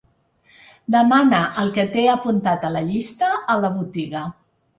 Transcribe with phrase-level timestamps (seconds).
[0.95, 4.25] Demana el que t'he apuntat a la llista a la botiga.